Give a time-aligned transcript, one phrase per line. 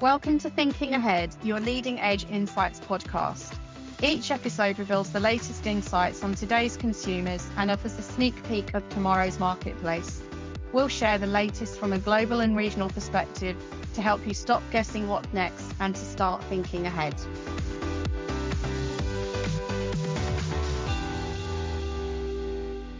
[0.00, 3.52] Welcome to Thinking Ahead, your leading edge insights podcast.
[4.00, 8.88] Each episode reveals the latest insights on today's consumers and offers a sneak peek of
[8.90, 10.22] tomorrow's marketplace.
[10.72, 13.56] We'll share the latest from a global and regional perspective
[13.94, 17.18] to help you stop guessing what's next and to start thinking ahead.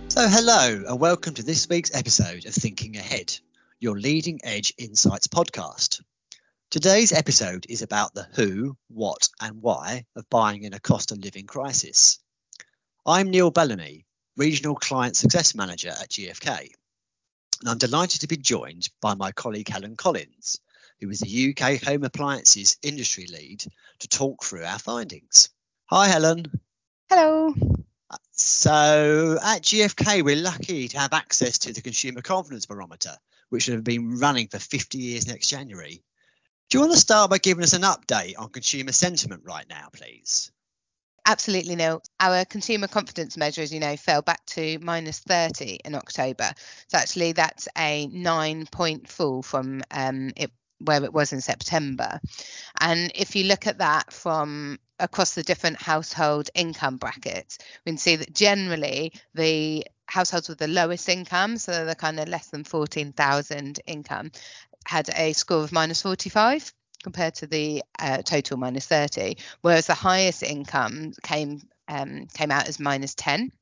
[0.08, 3.38] So, hello, and welcome to this week's episode of Thinking Ahead,
[3.78, 6.00] your leading edge insights podcast.
[6.70, 11.24] Today's episode is about the who, what, and why of buying in a cost of
[11.24, 12.18] living crisis.
[13.06, 14.04] I'm Neil Bellamy,
[14.36, 16.68] Regional Client Success Manager at GfK,
[17.60, 20.60] and I'm delighted to be joined by my colleague Helen Collins,
[21.00, 23.64] who is the UK Home Appliances Industry Lead,
[24.00, 25.48] to talk through our findings.
[25.86, 26.44] Hi, Helen.
[27.08, 27.54] Hello.
[28.32, 33.16] So, at GfK, we're lucky to have access to the Consumer Confidence Barometer,
[33.48, 36.04] which has been running for 50 years next January.
[36.68, 39.88] Do you want to start by giving us an update on consumer sentiment right now,
[39.90, 40.52] please?
[41.24, 42.02] Absolutely, Neil.
[42.20, 46.52] Our consumer confidence measure, as you know, fell back to minus 30 in October.
[46.88, 52.20] So actually, that's a nine point fall from um, it, where it was in September.
[52.80, 57.98] And if you look at that from across the different household income brackets, we can
[57.98, 62.64] see that generally the households with the lowest income, so the kind of less than
[62.64, 64.30] 14,000 income,
[64.88, 66.72] had a score of minus 45
[67.02, 72.68] compared to the uh, total minus 30, whereas the highest income came um, came out
[72.68, 73.52] as minus 10.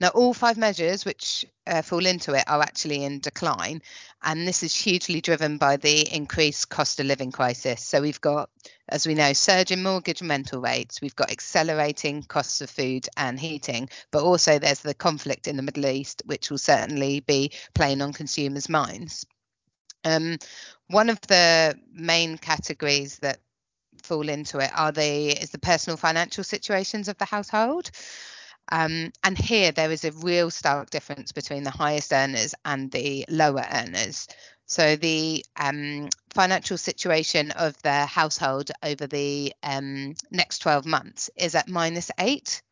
[0.00, 3.82] Now, all five measures which uh, fall into it are actually in decline,
[4.22, 7.82] and this is hugely driven by the increased cost of living crisis.
[7.82, 8.48] So, we've got,
[8.88, 13.38] as we know, surging mortgage and rental rates, we've got accelerating costs of food and
[13.38, 18.00] heating, but also there's the conflict in the Middle East, which will certainly be playing
[18.00, 19.26] on consumers' minds.
[20.04, 20.38] Um,
[20.88, 23.38] one of the main categories that
[24.02, 27.90] fall into it are the is the personal financial situations of the household.
[28.70, 33.26] Um, and here there is a real stark difference between the highest earners and the
[33.28, 34.26] lower earners.
[34.66, 41.54] So the um, financial situation of the household over the um, next 12 months is
[41.54, 42.62] at minus eight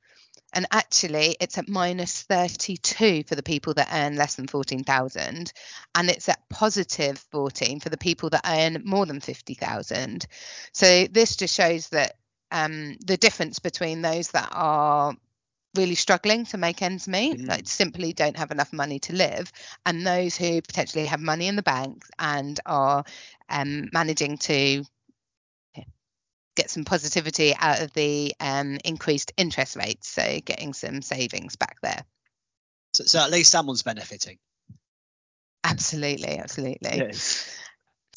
[0.52, 5.52] and actually it's at minus 32 for the people that earn less than 14,000
[5.94, 10.26] and it's at positive 14 for the people that earn more than 50,000
[10.72, 12.16] so this just shows that
[12.50, 15.14] um, the difference between those that are
[15.74, 17.48] really struggling to make ends meet mm.
[17.48, 19.50] like simply don't have enough money to live
[19.86, 23.04] and those who potentially have money in the bank and are
[23.48, 24.84] um, managing to
[26.56, 30.08] get some positivity out of the um, increased interest rates.
[30.08, 32.04] So getting some savings back there.
[32.94, 34.38] So, so at least someone's benefiting.
[35.64, 36.98] Absolutely, absolutely.
[36.98, 37.58] Yes.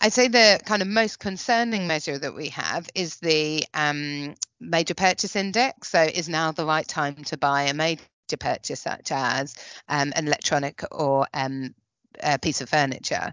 [0.01, 4.93] I'd say the kind of most concerning measure that we have is the um, major
[4.93, 5.89] purchase index.
[5.89, 8.01] So, is now the right time to buy a major
[8.37, 9.55] purchase, such as
[9.87, 11.73] um, an electronic or um,
[12.41, 13.31] piece of furniture?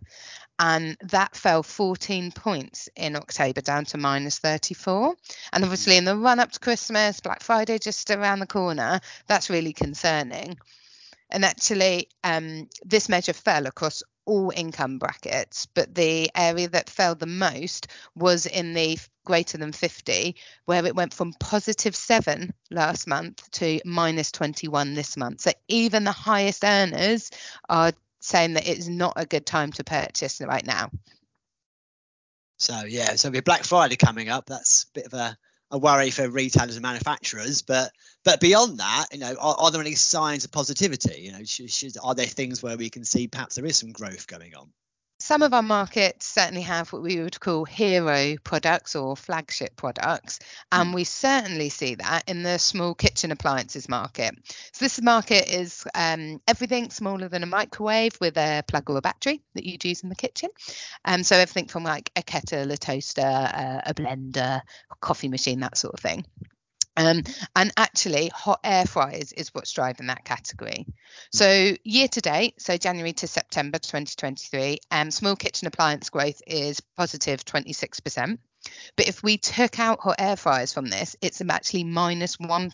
[0.59, 5.15] and that fell 14 points in October down to minus 34.
[5.53, 9.51] And obviously, in the run up to Christmas, Black Friday just around the corner, that's
[9.51, 10.57] really concerning.
[11.31, 17.17] And actually, um, this measure fell across all income brackets, but the area that fell
[17.17, 23.09] the most was in the greater than 50, where it went from positive seven last
[23.09, 25.41] month to minus 21 this month.
[25.41, 27.31] So even the highest earners
[27.69, 27.93] are
[28.23, 30.91] saying that it's not a good time to purchase right now.
[32.59, 35.37] So yeah, so with Black Friday coming up, that's a bit of a,
[35.73, 37.63] a worry for retailers and manufacturers.
[37.63, 37.91] But
[38.25, 41.23] but beyond that, you know, are, are there any signs of positivity?
[41.23, 43.91] You know, should, should, are there things where we can see perhaps there is some
[43.91, 44.71] growth going on?
[45.23, 50.41] Some of our markets certainly have what we would call hero products or flagship products,
[50.73, 50.95] and mm.
[50.95, 54.35] we certainly see that in the small kitchen appliances market.
[54.73, 59.01] So, this market is um, everything smaller than a microwave with a plug or a
[59.01, 60.51] battery that you'd use in the kitchen.
[61.05, 64.61] Um, so, everything from like a kettle, a toaster, uh, a blender,
[64.91, 66.25] a coffee machine, that sort of thing.
[66.97, 67.23] Um,
[67.57, 70.85] and actually, hot air fryers is what's driving that category.
[70.87, 70.93] Hmm.
[71.33, 76.81] So, year to date, so January to September 2023, um, small kitchen appliance growth is
[76.97, 78.39] positive 26%.
[78.97, 82.71] But if we took out hot air fryers from this, it's actually minus 1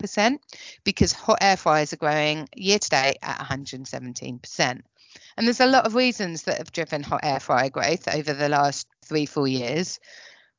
[0.84, 4.82] because hot air fryers are growing year to date at 117%.
[5.36, 8.48] And there's a lot of reasons that have driven hot air fryer growth over the
[8.48, 9.98] last three, four years.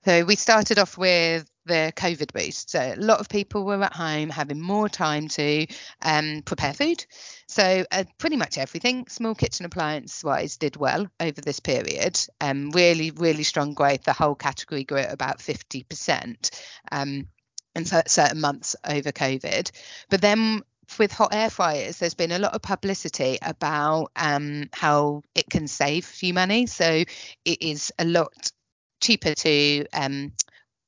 [0.06, 2.72] So we started off with the COVID boost.
[2.72, 5.68] So a lot of people were at home having more time to
[6.02, 7.06] um, prepare food.
[7.48, 12.20] So uh, pretty much everything, small kitchen appliance wise, did well over this period.
[12.42, 14.04] Um, really, really strong growth.
[14.04, 16.50] The whole category grew at about 50%.
[16.92, 17.28] Um,
[17.76, 19.72] in certain months over COVID.
[20.10, 20.64] But then
[20.98, 25.68] with hot air fryers, there's been a lot of publicity about um, how it can
[25.68, 26.66] save you money.
[26.66, 27.04] So
[27.46, 28.52] it is a lot
[29.00, 30.34] cheaper to um,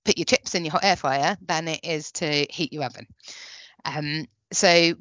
[0.05, 3.07] put your chips in your hot air fryer than it is to heat your oven.
[3.85, 4.93] Um, so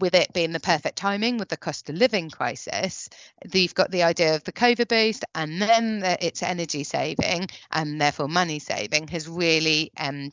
[0.00, 3.08] with it being the perfect timing with the cost of living crisis,
[3.52, 8.00] you've got the idea of the COVID boost and then the, its energy saving and
[8.00, 10.30] therefore money saving has really um,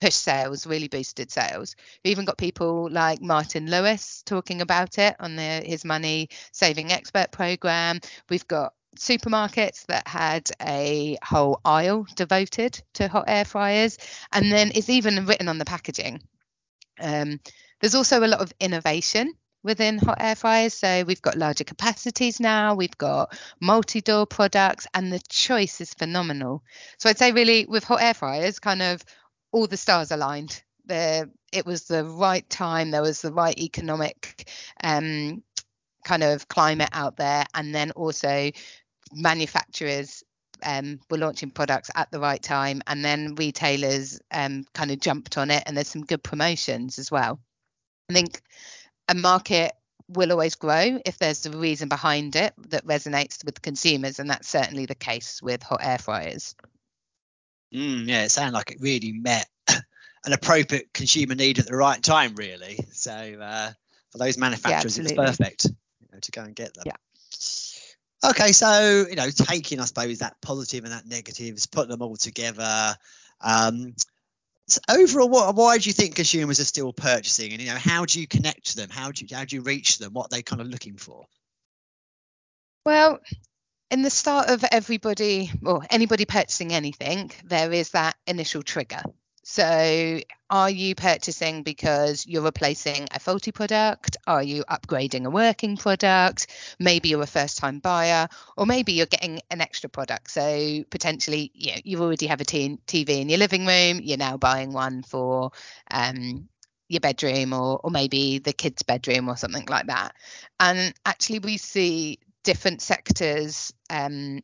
[0.00, 1.76] pushed sales, really boosted sales.
[2.04, 6.92] We've even got people like Martin Lewis talking about it on the, his money saving
[6.92, 8.00] expert program.
[8.28, 13.98] We've got supermarkets that had a whole aisle devoted to hot air fryers,
[14.32, 16.22] and then it's even written on the packaging.
[17.00, 17.40] Um,
[17.80, 20.74] there's also a lot of innovation within hot air fryers.
[20.74, 25.92] So we've got larger capacities now, we've got multi door products, and the choice is
[25.92, 26.62] phenomenal.
[26.98, 29.02] So I'd say, really, with hot air fryers, kind of
[29.52, 30.62] all the stars aligned.
[30.86, 34.48] There, it was the right time, there was the right economic
[34.84, 35.42] um,
[36.04, 38.52] kind of climate out there, and then also
[39.12, 40.22] manufacturers
[40.64, 45.38] um, were launching products at the right time, and then retailers um, kind of jumped
[45.38, 47.40] on it, and there's some good promotions as well.
[48.10, 48.40] I think
[49.08, 49.72] a market
[50.08, 54.48] will always grow if there's a reason behind it that resonates with consumers, and that's
[54.48, 56.54] certainly the case with hot air fryers.
[57.74, 62.02] Mm, yeah, it sounded like it really met an appropriate consumer need at the right
[62.02, 62.78] time, really.
[62.92, 63.72] So uh,
[64.12, 66.84] for those manufacturers, yeah, it's perfect you know, to go and get them.
[66.86, 66.92] Yeah.
[68.24, 72.16] Okay, so you know, taking I suppose that positive and that negatives, putting them all
[72.16, 72.96] together.
[73.40, 73.94] Um,
[74.68, 78.04] so overall, what, why do you think consumers are still purchasing, and you know, how
[78.04, 78.90] do you connect to them?
[78.90, 80.12] How do you how do you reach them?
[80.12, 81.26] What are they kind of looking for?
[82.84, 83.20] Well,
[83.90, 89.02] in the start of everybody or anybody purchasing anything, there is that initial trigger.
[89.48, 90.18] So,
[90.50, 94.16] are you purchasing because you're replacing a faulty product?
[94.26, 96.48] Are you upgrading a working product?
[96.80, 100.32] Maybe you're a first time buyer, or maybe you're getting an extra product.
[100.32, 104.18] So, potentially, you, know, you already have a t- TV in your living room, you're
[104.18, 105.52] now buying one for
[105.92, 106.48] um,
[106.88, 110.16] your bedroom or, or maybe the kids' bedroom or something like that.
[110.58, 114.40] And actually, we see different sectors um,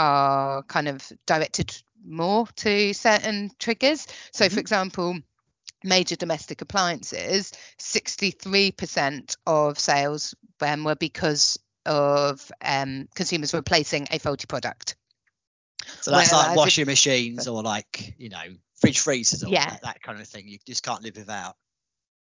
[0.00, 4.06] are kind of directed more to certain triggers.
[4.32, 4.54] So, mm-hmm.
[4.54, 5.18] for example,
[5.84, 14.46] major domestic appliances, 63% of sales um, were because of um, consumers replacing a faulty
[14.46, 14.96] product.
[16.00, 18.42] So that's Whereas like washing machines or like, you know,
[18.76, 19.68] fridge freezers or yeah.
[19.68, 20.48] that, that kind of thing.
[20.48, 21.56] You just can't live without.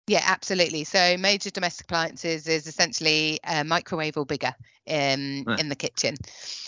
[0.07, 0.83] Yeah, absolutely.
[0.83, 4.53] So major domestic appliances is essentially a microwave or bigger
[4.87, 6.15] um, in the kitchen.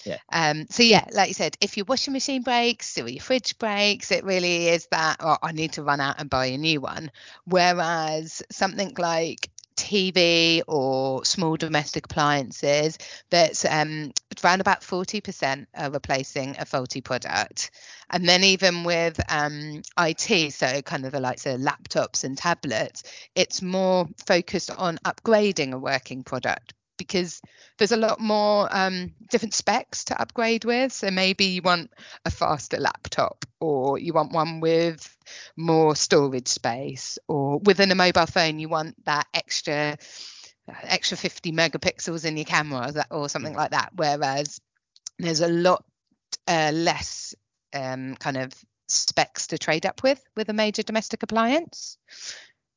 [0.06, 0.18] Yeah.
[0.32, 4.12] Um, so yeah, like you said, if your washing machine breaks or your fridge breaks,
[4.12, 7.12] it really is that, oh, I need to run out and buy a new one.
[7.46, 12.98] Whereas something like TV or small domestic appliances,
[13.30, 14.12] that's um,
[14.44, 17.72] around about 40% are replacing a faulty product.
[18.10, 23.04] And then even with um, IT, so kind of the likes of laptops and tablets,
[23.36, 27.42] it's more focused on upgrading a working product because
[27.78, 30.92] there's a lot more um, different specs to upgrade with.
[30.92, 31.92] So maybe you want
[32.26, 35.18] a faster laptop, or you want one with
[35.56, 39.98] more storage space, or within a mobile phone, you want that extra
[40.84, 43.92] extra 50 megapixels in your camera or something like that.
[43.96, 44.60] Whereas
[45.18, 45.86] there's a lot
[46.48, 47.36] uh, less
[47.74, 48.52] um, kind of
[48.88, 51.98] specs to trade up with with a major domestic appliance.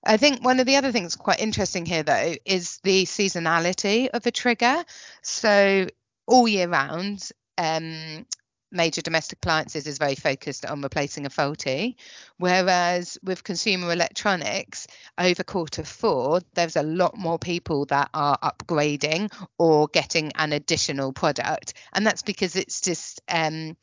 [0.04, 4.26] I think one of the other things quite interesting here, though, is the seasonality of
[4.26, 4.84] a trigger.
[5.22, 5.86] So,
[6.26, 8.24] all year round, um,
[8.72, 11.96] major domestic appliances is very focused on replacing a faulty,
[12.38, 14.86] whereas with consumer electronics,
[15.18, 21.12] over quarter four, there's a lot more people that are upgrading or getting an additional
[21.12, 21.74] product.
[21.92, 23.76] And that's because it's just um,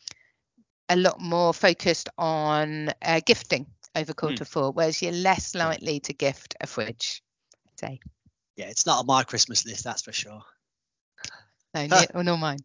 [0.89, 4.47] a lot more focused on uh, gifting over quarter mm.
[4.47, 7.23] four, whereas you're less likely to gift a fridge.
[7.67, 7.99] I'd say.
[8.55, 10.41] Yeah, it's not on my Christmas list, that's for sure.
[11.73, 12.59] No, or nor mine.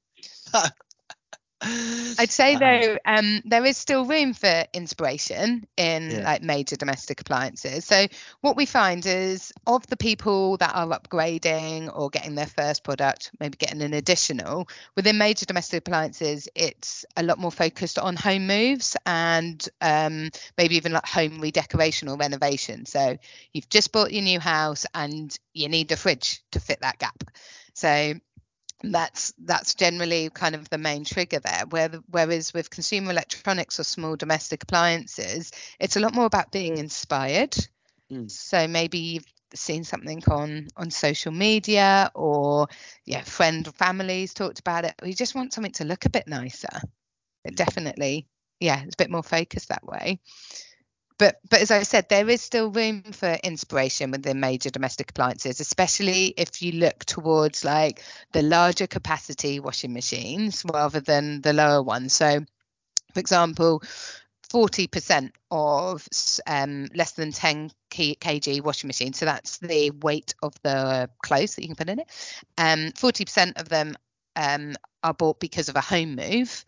[1.65, 6.25] I'd say though, um, there is still room for inspiration in Yeah.
[6.25, 7.85] like major domestic appliances.
[7.85, 8.07] So
[8.41, 13.31] what we find is of the people that are upgrading or getting their first product,
[13.39, 18.47] maybe getting an additional within major domestic appliances, it's a lot more focused on home
[18.47, 22.87] moves and um, maybe even like home redecoration or renovation.
[22.87, 23.17] So
[23.53, 27.25] you've just bought your new house and you need a fridge to fit that gap.
[27.75, 28.15] So
[28.83, 31.65] that's that's generally kind of the main trigger there.
[31.69, 36.79] Where whereas with consumer electronics or small domestic appliances, it's a lot more about being
[36.79, 37.57] inspired.
[38.11, 38.31] Mm.
[38.31, 42.69] So maybe you've seen something on on social media or
[43.05, 44.95] yeah, friend or families talked about it.
[45.05, 46.81] You just want something to look a bit nicer.
[47.45, 48.29] It definitely,
[48.61, 50.21] yeah, it's a bit more focused that way
[51.19, 55.61] but but as I said, there is still room for inspiration within major domestic appliances,
[55.61, 58.03] especially if you look towards like
[58.33, 62.13] the larger capacity washing machines rather than the lower ones.
[62.13, 62.41] So,
[63.15, 63.83] for example,
[64.53, 66.07] 40% of
[66.47, 71.63] um, less than 10 kg washing machines, so that's the weight of the clothes that
[71.63, 72.09] you can put in it.
[72.59, 73.97] Um, 40% of them
[74.37, 76.65] um, are bought because of a home move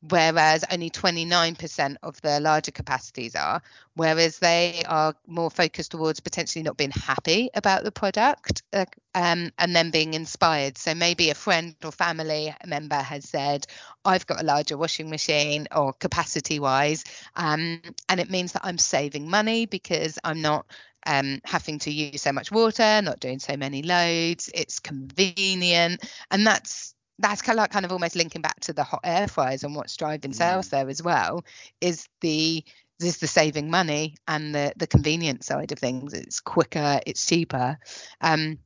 [0.00, 3.60] whereas only 29% of the larger capacities are
[3.94, 8.84] whereas they are more focused towards potentially not being happy about the product uh,
[9.16, 13.66] um, and then being inspired so maybe a friend or family member has said
[14.04, 18.78] i've got a larger washing machine or capacity wise um, and it means that i'm
[18.78, 20.64] saving money because i'm not
[21.06, 24.50] um, having to use so much water, not doing so many loads.
[24.52, 28.84] It's convenient, and that's that's kind of like kind of almost linking back to the
[28.84, 31.44] hot air fryers and what's driving sales there as well
[31.80, 32.64] is the
[33.00, 36.12] is the saving money and the the convenience side of things.
[36.14, 37.78] It's quicker it's cheaper.
[38.20, 38.58] Um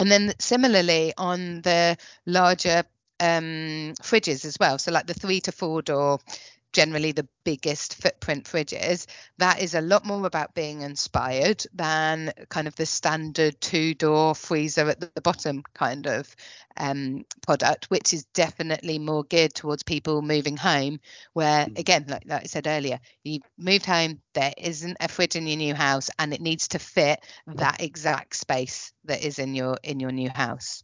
[0.00, 2.84] and then similarly on the larger
[3.20, 4.78] um fridges as well.
[4.78, 6.18] So like the three to four door
[6.74, 9.06] generally the biggest footprint fridges,
[9.38, 14.34] that is a lot more about being inspired than kind of the standard two door
[14.34, 16.34] freezer at the bottom kind of
[16.76, 20.98] um, product, which is definitely more geared towards people moving home.
[21.32, 25.46] Where, again, like, like I said earlier, you moved home, there isn't a fridge in
[25.46, 29.78] your new house, and it needs to fit that exact space that is in your
[29.82, 30.82] in your new house.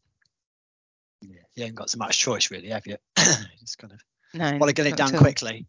[1.23, 2.97] Yeah, you haven't got so much choice, really, have you?
[3.61, 4.01] Just kind of
[4.33, 5.67] no, want to get it done quickly.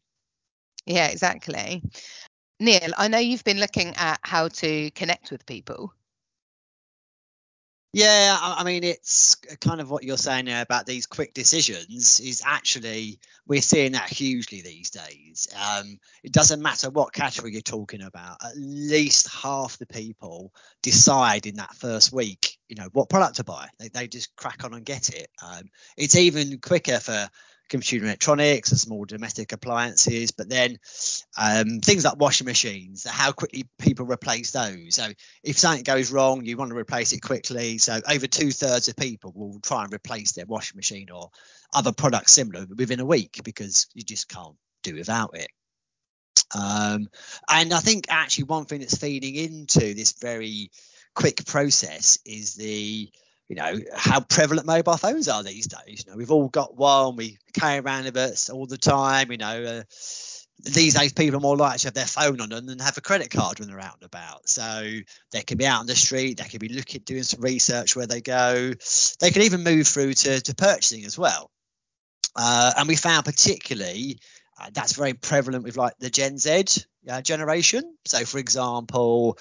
[0.85, 1.83] Yeah, exactly.
[2.59, 5.93] Neil, I know you've been looking at how to connect with people.
[7.93, 12.41] Yeah, I, mean, it's kind of what you're saying there about these quick decisions is
[12.45, 15.49] actually we're seeing that hugely these days.
[15.53, 18.37] Um, it doesn't matter what category you're talking about.
[18.41, 23.43] At least half the people decide in that first week, you know, what product to
[23.43, 23.67] buy.
[23.77, 25.27] They, they just crack on and get it.
[25.43, 25.63] Um,
[25.97, 27.27] it's even quicker for
[27.71, 30.77] consumer electronics and small domestic appliances, but then
[31.37, 34.95] um, things like washing machines, how quickly people replace those.
[34.95, 35.07] So
[35.43, 37.79] if something goes wrong, you want to replace it quickly.
[37.79, 41.31] So over two thirds of people will try and replace their washing machine or
[41.73, 45.47] other products similar within a week because you just can't do without it.
[46.53, 47.07] Um,
[47.49, 50.71] and I think actually one thing that's feeding into this very
[51.15, 53.09] quick process is the
[53.51, 56.05] you know how prevalent mobile phones are these days.
[56.05, 57.17] You know, we've all got one.
[57.17, 59.29] We carry around with us all the time.
[59.29, 59.83] You know, uh,
[60.59, 63.01] these days people are more likely to have their phone on them than have a
[63.01, 64.47] credit card when they're out and about.
[64.47, 64.89] So
[65.33, 66.37] they can be out on the street.
[66.37, 68.71] They can be looking, doing some research where they go.
[69.19, 71.51] They can even move through to, to purchasing as well.
[72.37, 74.21] Uh, and we found particularly
[74.61, 76.63] uh, that's very prevalent with like the Gen Z
[77.09, 77.97] uh, generation.
[78.05, 79.37] So, for example,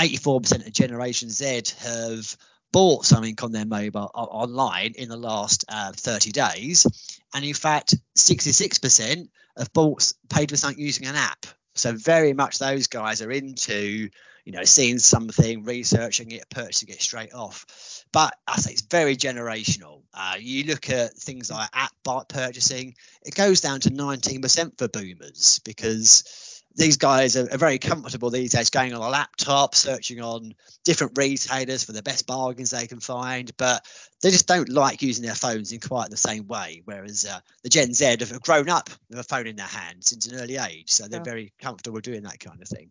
[0.00, 2.36] 84% of Generation Z have
[2.74, 7.94] bought something on their mobile online in the last uh, 30 days, and in fact,
[8.16, 11.46] 66% have bought paid for something using an app.
[11.76, 14.10] So very much those guys are into
[14.44, 18.04] you know seeing something, researching it, purchasing it straight off.
[18.12, 20.02] But I say it's very generational.
[20.12, 21.92] Uh, you look at things like app
[22.28, 28.30] purchasing, it goes down to 19% for boomers because these guys are, are, very comfortable
[28.30, 30.54] these days going on a laptop, searching on
[30.84, 33.86] different retailers for the best bargains they can find, but
[34.22, 36.82] they just don't like using their phones in quite the same way.
[36.84, 40.26] Whereas uh, the Gen Z have grown up with a phone in their hand since
[40.26, 42.90] an early age, so they're very comfortable doing that kind of thing.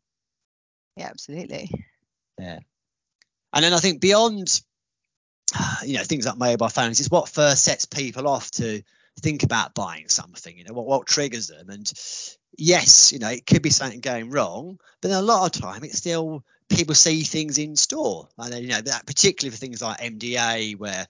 [0.96, 1.70] Yeah, absolutely.
[2.40, 2.60] Yeah.
[3.54, 4.62] And then I think beyond,
[5.84, 8.82] you know, things like mobile phones is what first sets people off to
[9.20, 11.91] think about buying something you know what, what triggers them and
[12.58, 15.98] yes you know it could be something going wrong but a lot of time it's
[15.98, 20.00] still people see things in store and then, you know that particularly for things like
[20.00, 21.08] mda where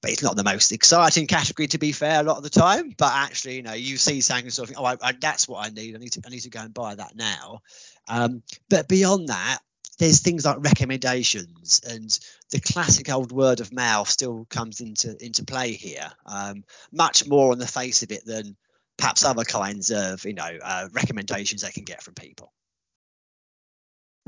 [0.00, 2.94] but it's not the most exciting category to be fair a lot of the time.
[2.96, 5.70] But actually, you know, you see something sort of, oh, I, I, that's what I
[5.70, 5.94] need.
[5.94, 7.62] I need to, I need to go and buy that now.
[8.08, 9.58] Um, but beyond that,
[9.98, 12.18] there's things like recommendations and
[12.50, 16.10] the classic old word of mouth still comes into into play here.
[16.24, 18.56] Um, much more on the face of it than
[18.96, 22.52] perhaps other kinds of, you know, uh, recommendations they can get from people.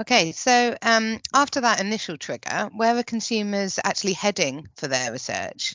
[0.01, 5.75] Okay, so um, after that initial trigger, where are consumers actually heading for their research?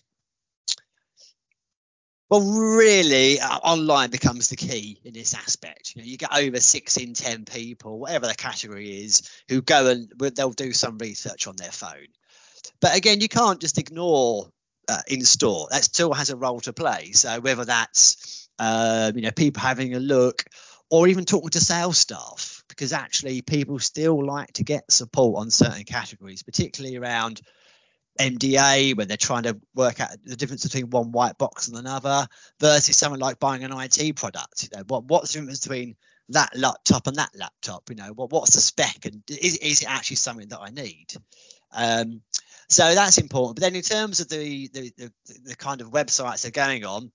[2.36, 5.96] Well, really, uh, online becomes the key in this aspect.
[5.96, 9.88] You know, you get over six in ten people, whatever the category is, who go
[9.88, 12.08] and they'll do some research on their phone.
[12.82, 14.50] But again, you can't just ignore
[14.90, 15.70] uh, in store.
[15.72, 17.14] That still has a role to play.
[17.14, 20.44] So whether that's uh, you know people having a look,
[20.90, 25.52] or even talking to sales staff because actually people still like to get support on
[25.52, 27.40] certain categories, particularly around
[28.20, 32.28] MDA when they're trying to work out the difference between one white box and another
[32.60, 34.64] versus something like buying an IT product.
[34.64, 35.96] You know, what what's the difference between
[36.30, 37.90] that laptop and that laptop?
[37.90, 41.08] You know, what what's the spec and is is it actually something that I need?
[41.74, 42.22] Um,
[42.70, 43.58] so that's important.
[43.58, 45.12] But then in terms of the the, the,
[45.44, 47.12] the kind of websites they're going on,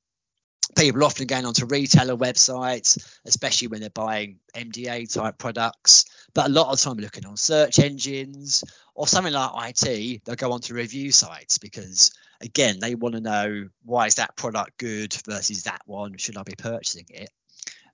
[0.76, 6.04] people often going onto retailer websites, especially when they're buying MDA type products.
[6.34, 10.52] But a lot of time, looking on search engines or something like IT, they'll go
[10.52, 15.64] onto review sites because, again, they want to know why is that product good versus
[15.64, 16.16] that one?
[16.16, 17.30] Should I be purchasing it?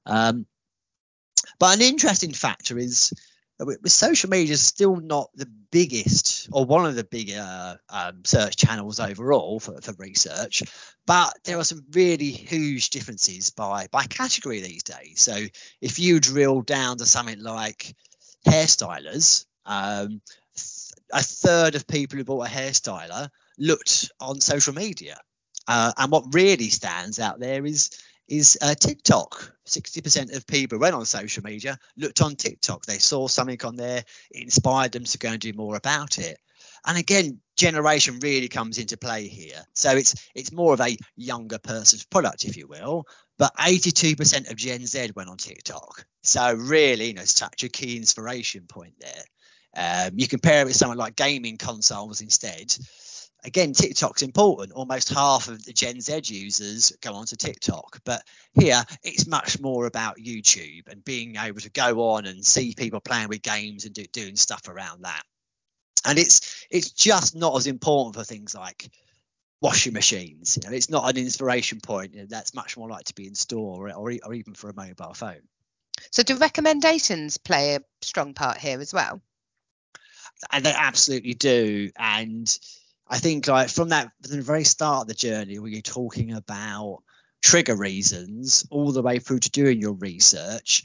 [0.04, 0.46] Um,
[1.58, 3.12] but an interesting factor is
[3.86, 9.00] social media is still not the biggest or one of the bigger um, search channels
[9.00, 10.62] overall for, for research
[11.06, 15.20] but there are some really huge differences by by category these days.
[15.20, 15.36] So
[15.80, 17.94] if you drill down to something like
[18.46, 20.20] hairstylers um,
[21.12, 25.18] a third of people who bought a hairstyler looked on social media.
[25.68, 27.90] Uh, and what really stands out there is
[28.28, 29.52] is uh, TikTok.
[29.66, 32.86] 60% of people went on social media, looked on TikTok.
[32.86, 36.38] They saw something on there, it inspired them to go and do more about it.
[36.86, 39.60] And again, generation really comes into play here.
[39.74, 43.06] So it's it's more of a younger person's product, if you will.
[43.38, 46.06] But 82% of Gen Z went on TikTok.
[46.22, 49.22] So really, you know, such a key inspiration point there.
[49.76, 52.74] Um, you compare it with something like gaming consoles instead
[53.44, 54.72] again, TikTok's important.
[54.72, 58.22] Almost half of the Gen Z users go onto TikTok, but
[58.54, 63.00] here it's much more about YouTube and being able to go on and see people
[63.00, 65.22] playing with games and do, doing stuff around that.
[66.04, 68.90] And it's it's just not as important for things like
[69.60, 70.56] washing machines.
[70.56, 72.14] You know, it's not an inspiration point.
[72.14, 74.70] You know, that's much more likely to be in store or, or, or even for
[74.70, 75.42] a mobile phone.
[76.10, 79.20] So, do recommendations play a strong part here as well?
[80.52, 81.90] And they absolutely do.
[81.96, 82.58] And
[83.08, 86.32] I think like from that from the very start of the journey where you're talking
[86.32, 87.02] about
[87.42, 90.82] trigger reasons all the way through to doing your research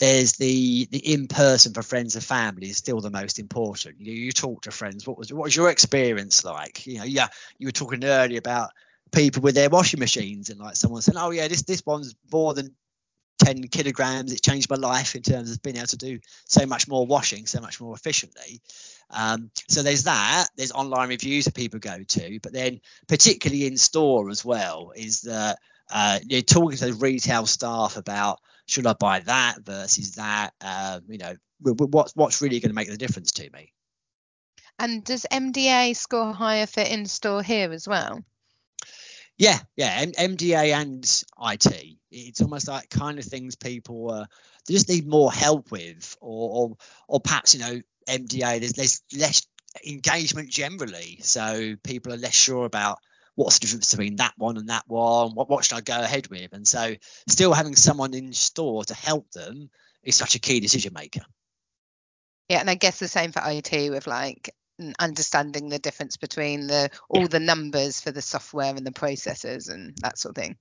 [0.00, 4.00] there's the the in person for friends and family is still the most important.
[4.00, 5.06] You, you talk to friends.
[5.06, 6.86] What was what was your experience like?
[6.86, 7.28] You know yeah
[7.58, 8.70] you were talking earlier about
[9.12, 12.54] people with their washing machines and like someone saying oh yeah this this one's more
[12.54, 12.74] than
[13.40, 14.32] 10 kilograms.
[14.32, 17.46] It's changed my life in terms of being able to do so much more washing
[17.46, 18.62] so much more efficiently
[19.12, 20.46] um, so there's that.
[20.56, 25.22] There's online reviews that people go to, but then particularly in store as well is
[25.22, 25.58] that
[25.90, 30.52] uh, you're talking to the retail staff about should I buy that versus that.
[30.60, 33.72] Uh, you know, what's what's really going to make the difference to me.
[34.78, 38.24] And does MDA score higher for in store here as well?
[39.36, 41.96] Yeah, yeah, M- MDA and IT.
[42.10, 44.26] It's almost like kind of things people uh,
[44.66, 46.76] they just need more help with, or, or
[47.08, 49.46] or perhaps you know MDA, there's less, less
[49.86, 51.20] engagement generally.
[51.22, 52.98] So people are less sure about
[53.34, 55.34] what's the difference between that one and that one.
[55.34, 56.52] What, what should I go ahead with?
[56.52, 56.94] And so
[57.26, 59.70] still having someone in store to help them
[60.02, 61.22] is such a key decision maker.
[62.48, 64.54] Yeah, and I guess the same for IT with like
[64.98, 67.28] understanding the difference between the all yeah.
[67.28, 70.56] the numbers for the software and the processors and that sort of thing.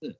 [0.00, 0.10] Yeah,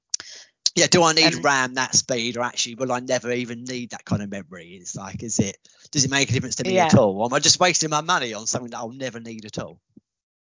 [0.75, 4.05] do I need um, RAM that speed, or actually will I never even need that
[4.05, 4.79] kind of memory?
[4.81, 5.57] It's like, is it
[5.91, 6.87] does it make a difference to me yeah.
[6.87, 7.19] at all?
[7.19, 9.79] Or am I just wasting my money on something that I'll never need at all?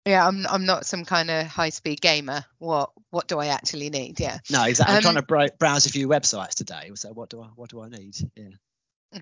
[0.06, 2.44] Yeah, I'm I'm not some kind of high speed gamer.
[2.58, 4.18] What what do I actually need?
[4.18, 4.38] Yeah.
[4.50, 4.92] No, exactly.
[4.92, 6.90] Um, I'm trying to browse a few websites today.
[6.94, 8.16] So what do I what do I need?
[8.34, 8.48] Yeah.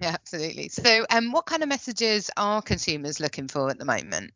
[0.00, 0.68] Yeah, absolutely.
[0.68, 4.32] So, um, what kind of messages are consumers looking for at the moment?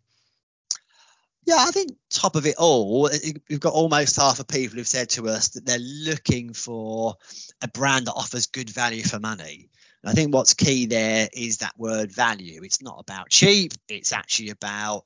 [1.47, 3.11] Yeah, I think top of it all,
[3.49, 7.15] we've got almost half of people who've said to us that they're looking for
[7.63, 9.69] a brand that offers good value for money.
[10.03, 12.63] And I think what's key there is that word value.
[12.63, 13.73] It's not about cheap.
[13.89, 15.05] It's actually about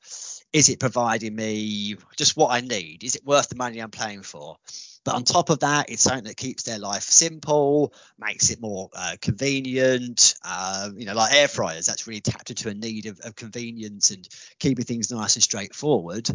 [0.55, 3.03] is it providing me just what I need?
[3.03, 4.57] Is it worth the money I'm paying for?
[5.05, 8.89] But on top of that, it's something that keeps their life simple, makes it more
[8.95, 10.37] uh, convenient.
[10.45, 14.13] Uh, you know, like air fryers, that's really tapped into a need of, of convenience
[14.13, 14.29] and
[14.61, 16.31] keeping things nice and straightforward.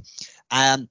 [0.51, 0.89] Um,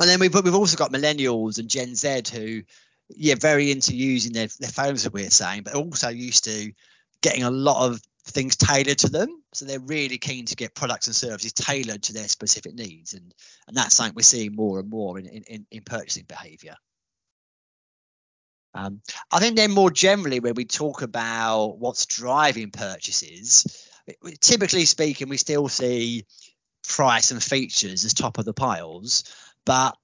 [0.00, 2.62] and then we've, we've also got millennials and Gen Z who,
[3.10, 6.72] yeah, very into using their, their phones, that we're saying, but also used to
[7.20, 9.42] getting a lot of things tailored to them.
[9.52, 13.14] So they're really keen to get products and services tailored to their specific needs.
[13.14, 13.34] And,
[13.68, 16.74] and that's something we're seeing more and more in, in, in purchasing behavior.
[18.74, 19.00] Um,
[19.32, 23.88] I think then more generally, when we talk about what's driving purchases,
[24.40, 26.26] typically speaking, we still see
[26.86, 29.24] price and features as top of the piles.
[29.64, 29.96] But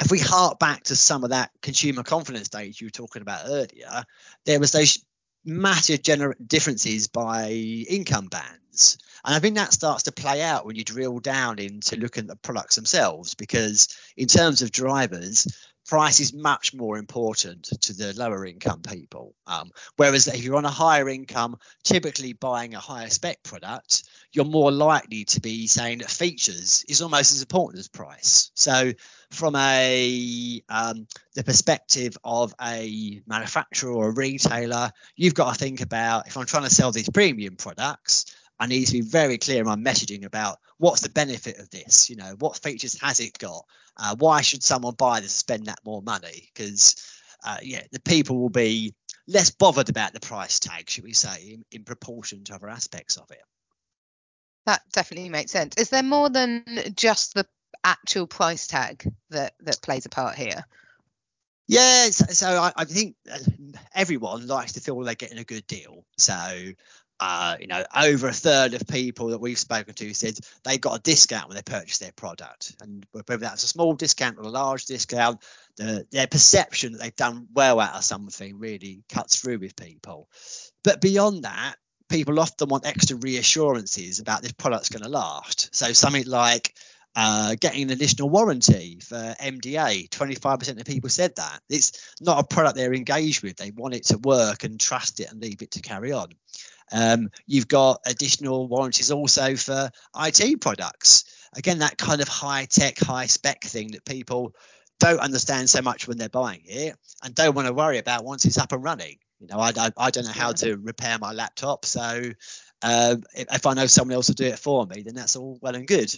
[0.00, 3.46] if we hark back to some of that consumer confidence data you were talking about
[3.46, 4.04] earlier,
[4.46, 5.04] there was those
[5.44, 8.98] massive gener- differences by income bands.
[9.24, 12.28] And I think that starts to play out when you drill down into looking at
[12.28, 15.46] the products themselves, because in terms of drivers,
[15.86, 19.34] price is much more important to the lower income people.
[19.46, 24.44] Um, whereas if you're on a higher income, typically buying a higher spec product, you're
[24.44, 28.50] more likely to be saying that features is almost as important as price.
[28.54, 28.92] So
[29.32, 35.80] from a um, the perspective of a manufacturer or a retailer, you've got to think
[35.80, 39.60] about if I'm trying to sell these premium products, I need to be very clear
[39.60, 42.10] in my messaging about what's the benefit of this.
[42.10, 43.64] You know, what features has it got?
[43.96, 45.32] Uh, why should someone buy this?
[45.32, 46.50] Spend that more money?
[46.54, 46.96] Because
[47.44, 48.94] uh, yeah, the people will be
[49.26, 53.16] less bothered about the price tag, should we say, in, in proportion to other aspects
[53.16, 53.42] of it.
[54.66, 55.76] That definitely makes sense.
[55.76, 56.64] Is there more than
[56.94, 57.46] just the
[57.84, 60.64] actual price tag that that plays a part here?
[61.68, 63.38] Yeah, so, so I, I, think uh,
[63.94, 66.04] everyone likes to feel they're getting a good deal.
[66.18, 66.34] So
[67.24, 70.98] uh, you know, over a third of people that we've spoken to said they got
[70.98, 74.48] a discount when they purchased their product, and whether that's a small discount or a
[74.48, 75.40] large discount,
[75.76, 80.28] the, their perception that they've done well out of something really cuts through with people.
[80.82, 81.76] But beyond that,
[82.08, 85.72] people often want extra reassurances about this product's going to last.
[85.76, 86.74] So something like
[87.14, 90.08] uh, getting an additional warranty for MDA.
[90.08, 91.60] 25% of people said that.
[91.68, 93.56] It's not a product they're engaged with.
[93.56, 96.28] They want it to work and trust it and leave it to carry on.
[96.90, 101.24] Um, you've got additional warranties also for IT products.
[101.54, 104.54] Again, that kind of high tech, high spec thing that people
[104.98, 108.44] don't understand so much when they're buying it and don't want to worry about once
[108.44, 109.16] it's up and running.
[109.40, 111.84] You know, I, I, I don't know how to repair my laptop.
[111.84, 112.22] So
[112.82, 115.58] uh, if, if, I know someone else will do it for me, then that's all
[115.60, 116.14] well and good.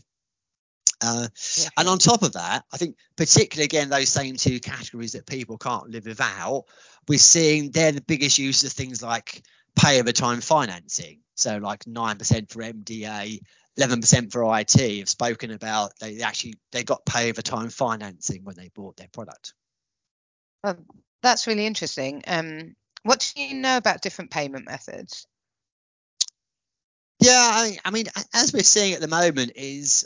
[1.01, 1.29] Uh,
[1.59, 1.69] yeah.
[1.77, 5.59] And on top of that, I think particularly again those same two categories that people
[5.59, 6.65] can't live without,
[7.09, 9.43] we're seeing they're the biggest users of things like
[9.77, 11.21] pay over time financing.
[11.35, 13.41] So like nine percent for MDA,
[13.77, 18.45] eleven percent for IT have spoken about they actually they got pay over time financing
[18.45, 19.55] when they bought their product.
[20.63, 20.79] Well,
[21.23, 22.23] that's really interesting.
[22.27, 25.27] Um, what do you know about different payment methods?
[27.21, 30.05] Yeah, I, I mean, as we're seeing at the moment, is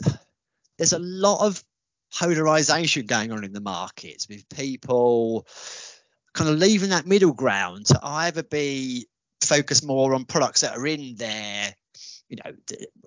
[0.79, 1.63] there's a lot of
[2.17, 5.45] polarization going on in the markets with people
[6.33, 9.05] kind of leaving that middle ground to either be
[9.43, 11.75] focused more on products that are in their
[12.29, 12.51] you know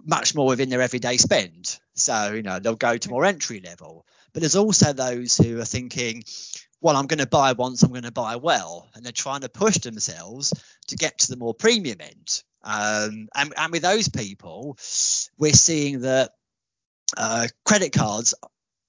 [0.05, 1.79] much more within their everyday spend.
[1.95, 4.07] So you know they'll go to more entry level.
[4.33, 6.25] But there's also those who are thinking
[6.81, 9.49] well i'm going to buy once i'm going to buy well and they're trying to
[9.49, 10.53] push themselves
[10.89, 12.43] to get to the more premium end.
[12.65, 14.77] Um, and, and with those people
[15.39, 16.33] we're seeing that
[17.17, 18.35] uh, credit cards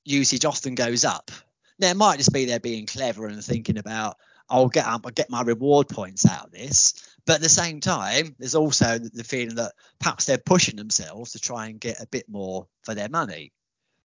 [0.05, 1.31] usage often goes up
[1.79, 4.17] now it might just be they're being clever and thinking about
[4.49, 6.93] I'll get I'll get my reward points out of this.
[7.25, 11.39] But at the same time, there's also the feeling that perhaps they're pushing themselves to
[11.39, 13.53] try and get a bit more for their money.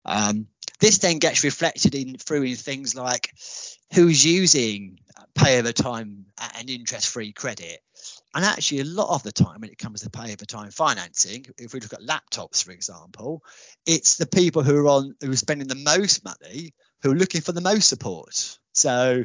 [0.06, 0.48] Um,
[0.80, 3.34] this then gets reflected in through in things like
[3.94, 5.00] who's using
[5.34, 6.28] pay over time
[6.58, 7.80] and interest free credit.
[8.36, 11.46] And actually, a lot of the time, when it comes to pay over time financing,
[11.58, 13.42] if we look at laptops, for example,
[13.86, 17.42] it's the people who are on who are spending the most money who are looking
[17.42, 18.60] for the most support.
[18.74, 19.24] So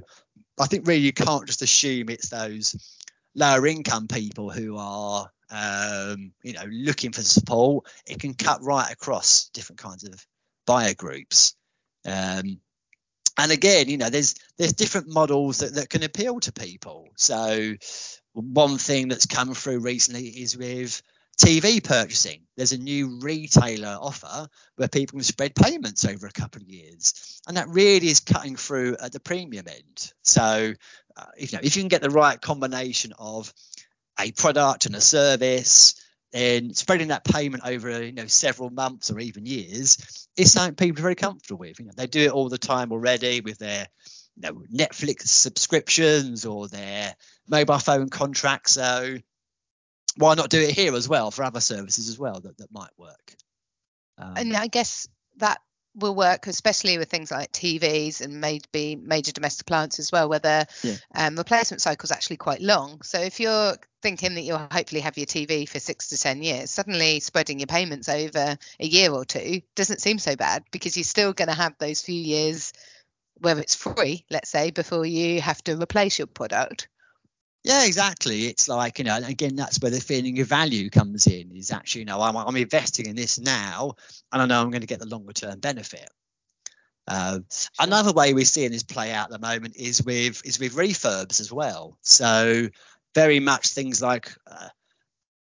[0.59, 3.03] I think really you can't just assume it's those
[3.35, 7.87] lower income people who are um, you know looking for support.
[8.07, 10.27] It can cut right across different kinds of
[10.67, 11.55] buyer groups.
[12.07, 12.61] Um,
[13.38, 17.09] and again, you know, there's there's different models that, that can appeal to people.
[17.17, 17.75] So
[18.35, 21.03] one thing that's come through recently is with
[21.38, 22.42] TV purchasing.
[22.57, 27.40] There's a new retailer offer where people can spread payments over a couple of years,
[27.49, 30.12] and that really is cutting through at the premium end.
[30.23, 30.75] So,
[31.16, 33.53] uh, if you know, if you can get the right combination of
[34.21, 35.95] a product and a service,
[36.33, 41.01] then spreading that payment over you know several months or even years is something people
[41.01, 41.79] are very comfortable with.
[41.79, 43.87] You know, they do it all the time already with their
[44.37, 47.14] you know, Netflix subscriptions or their
[47.49, 48.73] mobile phone contracts.
[48.73, 49.16] So
[50.16, 52.90] why not do it here as well for other services as well that, that might
[52.97, 53.35] work?
[54.18, 55.59] Um, and I guess that
[55.95, 60.38] will work, especially with things like TVs and maybe major domestic appliances as well, where
[60.38, 60.95] the yeah.
[61.14, 63.03] um, replacement cycle is actually quite long.
[63.03, 66.71] So if you're thinking that you'll hopefully have your TV for six to 10 years,
[66.71, 71.05] suddenly spreading your payments over a year or two doesn't seem so bad because you're
[71.05, 72.73] still going to have those few years
[73.42, 76.88] where it's free, let's say, before you have to replace your product.
[77.64, 78.46] Yeah, exactly.
[78.46, 82.00] It's like, you know, again, that's where the feeling of value comes in is actually,
[82.00, 83.94] you know, I'm, I'm investing in this now
[84.33, 86.09] and I know I'm going to get the longer term benefit.
[87.07, 87.40] Uh.
[87.78, 91.40] Another way we're seeing this play out at the moment is with is with refurbs
[91.40, 91.98] as well.
[92.02, 92.68] So
[93.14, 94.68] very much things like uh,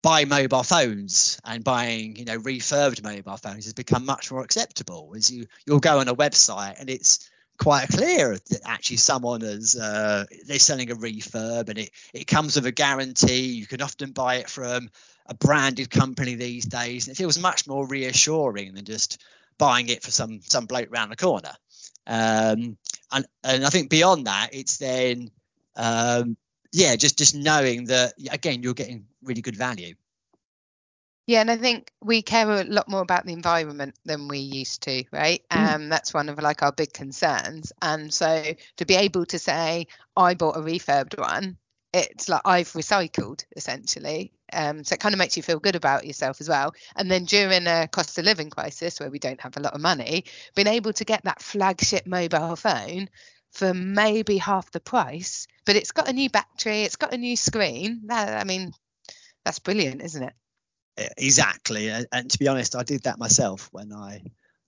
[0.01, 5.13] buying mobile phones and buying you know refurbed mobile phones has become much more acceptable.
[5.15, 9.75] As you you'll go on a website and it's quite clear that actually someone is
[9.75, 13.45] uh, they're selling a refurb and it, it comes with a guarantee.
[13.53, 14.89] You can often buy it from
[15.27, 19.23] a branded company these days, and it feels much more reassuring than just
[19.57, 21.53] buying it for some some bloke round the corner.
[22.07, 22.77] Um,
[23.11, 25.31] and and I think beyond that, it's then
[25.75, 26.37] um,
[26.71, 29.95] yeah, just just knowing that again you're getting really good value.
[31.27, 34.83] Yeah, and I think we care a lot more about the environment than we used
[34.83, 35.41] to, right?
[35.49, 35.75] Mm.
[35.75, 37.71] Um, that's one of like our big concerns.
[37.81, 38.43] And so
[38.77, 41.57] to be able to say, I bought a refurbed one,
[41.93, 44.33] it's like I've recycled essentially.
[44.53, 46.75] Um, so it kind of makes you feel good about yourself as well.
[46.95, 49.81] And then during a cost of living crisis where we don't have a lot of
[49.81, 53.09] money, being able to get that flagship mobile phone
[53.51, 57.35] for maybe half the price, but it's got a new battery, it's got a new
[57.35, 58.01] screen.
[58.07, 58.73] That, I mean,
[59.43, 60.33] that's brilliant, isn't it?
[60.97, 64.23] Exactly, and to be honest, I did that myself when I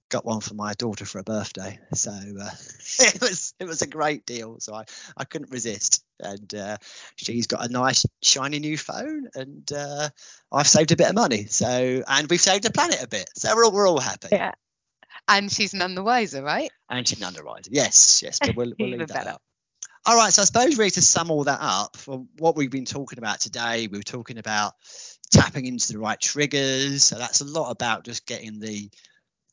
[0.10, 1.80] got one for my daughter for a birthday.
[1.94, 2.50] So uh,
[3.00, 4.60] it was it was a great deal.
[4.60, 4.86] So I,
[5.16, 6.04] I couldn't resist.
[6.20, 6.78] And uh,
[7.16, 10.10] she's got a nice shiny new phone, and uh,
[10.52, 11.46] I've saved a bit of money.
[11.46, 13.30] So and we've saved the planet a bit.
[13.36, 14.30] So we're all we're all happy.
[14.32, 14.54] Yeah.
[15.28, 16.72] And she's none the wiser, right?
[16.90, 17.70] And she's none the wiser.
[17.72, 18.40] Yes, yes.
[18.40, 19.42] But we'll, we'll leave that out.
[20.06, 22.86] All right, so I suppose really to sum all that up, for what we've been
[22.86, 24.74] talking about today, we were talking about
[25.32, 27.04] tapping into the right triggers.
[27.04, 28.90] So that's a lot about just getting the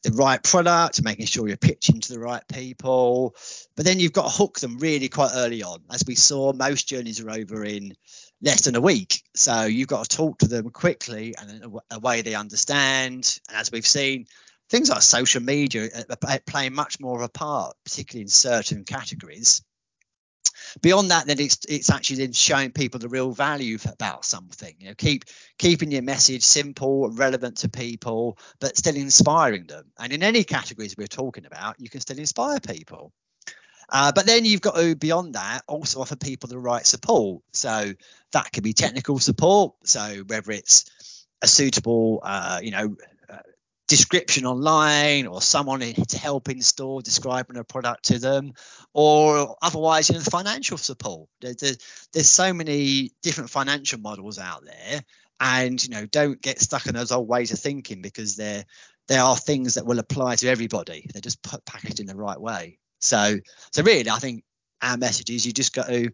[0.05, 3.35] the right product, making sure you're pitching to the right people.
[3.75, 5.81] But then you've got to hook them really quite early on.
[5.91, 7.95] As we saw, most journeys are over in
[8.43, 9.23] less than a week.
[9.35, 13.41] So you've got to talk to them quickly and in a way they understand.
[13.49, 14.27] And as we've seen,
[14.69, 18.29] things like social media uh, uh, are playing much more of a part, particularly in
[18.29, 19.63] certain categories
[20.83, 24.89] beyond that then it's it's actually then showing people the real value about something you
[24.89, 25.25] know keep
[25.59, 29.85] keeping your message simple relevant to people but still inspiring them.
[29.99, 33.13] And in any categories we're talking about you can still inspire people.
[33.91, 37.43] Uh, but then you've got to beyond that also offer people the right support.
[37.53, 37.93] So
[38.33, 39.75] that could be technical support.
[39.85, 40.87] So whether it's
[41.43, 42.97] a suitable uh, you know
[43.87, 48.53] description online or someone to help in store describing a product to them
[48.95, 51.29] or otherwise you know the financial support.
[51.41, 55.03] There's, there's so many different financial models out there
[55.41, 58.65] and you know don't get stuck in those old ways of thinking because they're
[59.07, 61.07] there are things that will apply to everybody.
[61.13, 62.79] They're just put packaged in the right way.
[63.01, 63.37] So
[63.73, 64.45] so really i think
[64.81, 66.11] our message is you just got to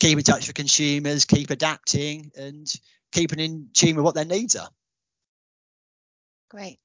[0.00, 2.72] keep in touch with consumers keep adapting and
[3.12, 4.68] keeping in tune with what their needs are
[6.54, 6.78] Great.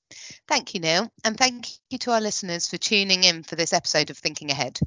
[0.48, 1.12] Thank you, Neil.
[1.24, 4.80] And thank you to our listeners for tuning in for this episode of Thinking Ahead.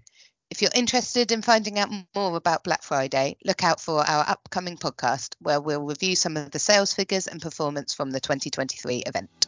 [0.50, 4.76] If you're interested in finding out more about Black Friday, look out for our upcoming
[4.76, 9.46] podcast where we'll review some of the sales figures and performance from the 2023 event.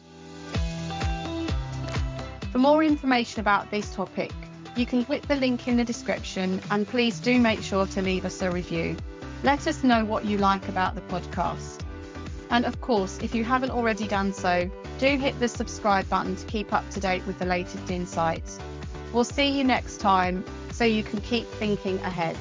[2.53, 4.31] For more information about this topic,
[4.77, 8.23] you can click the link in the description and please do make sure to leave
[8.23, 8.95] us a review.
[9.43, 11.81] Let us know what you like about the podcast.
[12.49, 16.45] And of course, if you haven't already done so, do hit the subscribe button to
[16.45, 18.59] keep up to date with the latest insights.
[19.13, 22.37] We'll see you next time so you can keep thinking ahead.